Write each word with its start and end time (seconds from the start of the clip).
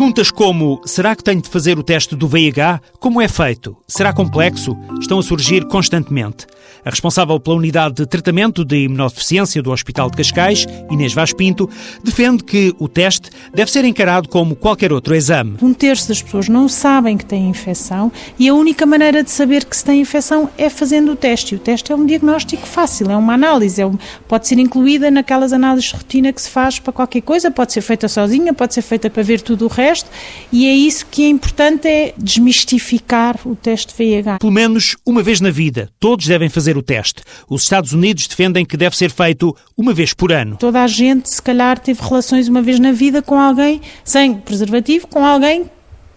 Perguntas 0.00 0.30
como: 0.30 0.80
será 0.86 1.14
que 1.14 1.22
tenho 1.22 1.42
de 1.42 1.50
fazer 1.50 1.78
o 1.78 1.82
teste 1.82 2.16
do 2.16 2.26
VIH? 2.26 2.80
Como 2.98 3.20
é 3.20 3.28
feito? 3.28 3.76
Será 3.86 4.14
complexo? 4.14 4.74
Estão 4.98 5.18
a 5.18 5.22
surgir 5.22 5.66
constantemente. 5.66 6.46
A 6.84 6.90
responsável 6.90 7.38
pela 7.38 7.56
unidade 7.56 7.96
de 7.96 8.06
tratamento 8.06 8.64
de 8.64 8.84
imunodeficiência 8.84 9.62
do 9.62 9.70
Hospital 9.70 10.10
de 10.10 10.16
Cascais, 10.16 10.66
Inês 10.90 11.12
Vaz 11.12 11.32
Pinto, 11.32 11.68
defende 12.02 12.42
que 12.42 12.74
o 12.78 12.88
teste 12.88 13.30
deve 13.54 13.70
ser 13.70 13.84
encarado 13.84 14.28
como 14.28 14.56
qualquer 14.56 14.92
outro 14.92 15.14
exame. 15.14 15.56
Um 15.62 15.74
terço 15.74 16.08
das 16.08 16.22
pessoas 16.22 16.48
não 16.48 16.68
sabem 16.68 17.16
que 17.16 17.24
têm 17.24 17.48
infecção 17.48 18.10
e 18.38 18.48
a 18.48 18.54
única 18.54 18.86
maneira 18.86 19.22
de 19.22 19.30
saber 19.30 19.64
que 19.64 19.76
se 19.76 19.84
tem 19.84 20.00
infecção 20.00 20.48
é 20.56 20.70
fazendo 20.70 21.12
o 21.12 21.16
teste. 21.16 21.54
E 21.54 21.56
o 21.56 21.58
teste 21.58 21.92
é 21.92 21.94
um 21.94 22.06
diagnóstico 22.06 22.66
fácil, 22.66 23.10
é 23.10 23.16
uma 23.16 23.34
análise, 23.34 23.80
é 23.80 23.86
um, 23.86 23.98
pode 24.26 24.46
ser 24.46 24.58
incluída 24.58 25.10
naquelas 25.10 25.52
análises 25.52 25.90
de 25.90 25.96
rotina 25.96 26.32
que 26.32 26.40
se 26.40 26.50
faz 26.50 26.78
para 26.78 26.92
qualquer 26.92 27.20
coisa, 27.20 27.50
pode 27.50 27.72
ser 27.72 27.80
feita 27.80 28.08
sozinha, 28.08 28.54
pode 28.54 28.74
ser 28.74 28.82
feita 28.82 29.10
para 29.10 29.22
ver 29.22 29.40
tudo 29.40 29.66
o 29.66 29.68
resto 29.68 30.08
e 30.52 30.66
é 30.66 30.74
isso 30.74 31.06
que 31.10 31.24
é 31.24 31.28
importante, 31.28 31.86
é 31.86 32.14
desmistificar 32.16 33.38
o 33.44 33.54
teste 33.54 33.94
VIH. 33.96 34.38
Pelo 34.38 34.52
menos 34.52 34.96
uma 35.04 35.22
vez 35.22 35.40
na 35.40 35.50
vida, 35.50 35.90
todos 35.98 36.26
devem 36.26 36.48
fazer 36.48 36.69
o 36.76 36.82
teste. 36.82 37.22
Os 37.48 37.62
Estados 37.62 37.92
Unidos 37.92 38.26
defendem 38.26 38.64
que 38.64 38.76
deve 38.76 38.96
ser 38.96 39.10
feito 39.10 39.56
uma 39.76 39.92
vez 39.92 40.12
por 40.12 40.32
ano. 40.32 40.56
Toda 40.56 40.82
a 40.82 40.86
gente, 40.86 41.32
se 41.32 41.40
calhar, 41.40 41.78
teve 41.78 42.00
relações 42.02 42.48
uma 42.48 42.62
vez 42.62 42.78
na 42.78 42.92
vida 42.92 43.22
com 43.22 43.38
alguém 43.38 43.80
sem 44.04 44.34
preservativo, 44.34 45.06
com 45.06 45.24
alguém 45.24 45.70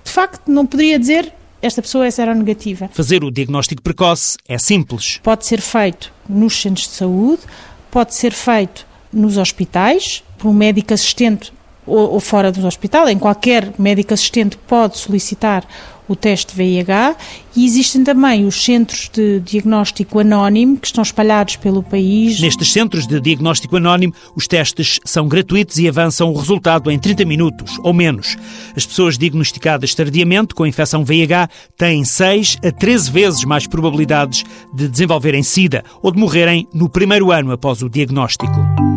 de 0.04 0.12
facto 0.12 0.52
não 0.52 0.66
poderia 0.66 1.00
dizer 1.00 1.34
esta 1.62 1.82
pessoa 1.82 2.06
é 2.06 2.12
seronegativa. 2.12 2.90
Fazer 2.92 3.24
o 3.24 3.32
diagnóstico 3.32 3.82
precoce 3.82 4.38
é 4.48 4.58
simples. 4.58 5.22
Pode 5.24 5.46
ser 5.46 5.62
feito 5.62 6.12
nos 6.28 6.62
centros 6.62 6.90
de 6.90 6.94
saúde, 6.94 7.42
pode 7.90 8.14
ser 8.14 8.34
feito 8.34 8.86
nos 9.14 9.38
hospitais, 9.38 10.24
por 10.38 10.50
um 10.50 10.54
médico 10.54 10.94
assistente 10.94 11.54
ou, 11.86 12.14
ou 12.14 12.20
fora 12.20 12.52
do 12.52 12.66
hospital, 12.66 13.10
em 13.10 13.18
qualquer 13.18 13.72
médico 13.78 14.14
assistente 14.14 14.58
pode 14.58 14.98
solicitar 14.98 15.66
o 16.08 16.16
teste 16.16 16.56
VIH 16.56 17.16
e 17.56 17.66
existem 17.66 18.04
também 18.04 18.46
os 18.46 18.64
centros 18.64 19.10
de 19.12 19.40
diagnóstico 19.40 20.20
anónimo 20.20 20.78
que 20.78 20.88
estão 20.88 21.02
espalhados 21.02 21.56
pelo 21.56 21.82
país. 21.82 22.40
Nestes 22.40 22.74
centros 22.74 23.08
de 23.08 23.20
diagnóstico 23.20 23.78
anónimo, 23.78 24.14
os 24.36 24.48
testes 24.48 25.00
são 25.06 25.28
gratuitos 25.28 25.78
e 25.78 25.88
avançam 25.88 26.32
o 26.32 26.38
resultado 26.38 26.92
em 26.92 27.00
30 27.00 27.26
minutos 27.26 27.80
ou 27.84 27.94
menos. 27.94 28.38
As 28.76 28.86
pessoas 28.86 29.18
diagnosticadas 29.18 29.96
tardiamente 29.96 30.54
com 30.54 30.66
infecção 30.66 31.06
VIH 31.06 31.50
têm 31.78 32.04
6 32.04 32.58
a 32.64 32.72
13 32.72 33.12
vezes 33.12 33.46
mais 33.46 33.68
probabilidades 33.68 34.44
de 34.74 34.88
desenvolverem 34.88 35.44
SIDA 35.44 35.84
ou 36.02 36.12
de 36.12 36.20
morrerem 36.20 36.68
no 36.74 36.90
primeiro 36.90 37.32
ano 37.32 37.52
após 37.52 37.82
o 37.82 37.90
diagnóstico. 37.90 38.93